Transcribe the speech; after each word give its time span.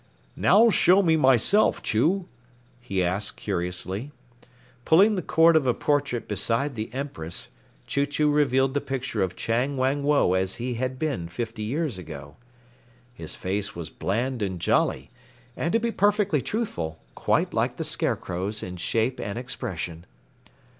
"Now 0.35 0.71
show 0.71 1.03
me 1.03 1.15
myself, 1.15 1.83
Chew," 1.83 2.27
he 2.79 3.03
asked 3.03 3.35
curiously. 3.37 4.11
Pulling 4.83 5.13
the 5.13 5.21
cord 5.21 5.55
of 5.55 5.67
a 5.67 5.75
portrait 5.75 6.27
beside 6.27 6.73
the 6.73 6.91
Empress, 6.91 7.49
Chew 7.85 8.07
Chew 8.07 8.31
revealed 8.31 8.73
the 8.73 8.81
picture 8.81 9.21
of 9.21 9.35
Chang 9.35 9.77
Wang 9.77 10.01
Woe 10.01 10.33
as 10.33 10.55
he 10.55 10.73
had 10.73 10.97
been 10.97 11.27
fifty 11.27 11.61
years 11.61 11.99
ago. 11.99 12.35
His 13.13 13.35
face 13.35 13.75
was 13.75 13.91
bland 13.91 14.41
and 14.41 14.59
jolly, 14.59 15.11
and 15.55 15.71
to 15.71 15.77
be 15.79 15.91
perfectly 15.91 16.41
truthful, 16.41 16.97
quite 17.13 17.53
like 17.53 17.77
the 17.77 17.83
Scarecrow's 17.83 18.63
in 18.63 18.77
shape 18.77 19.19
and 19.19 19.37
expression. 19.37 20.07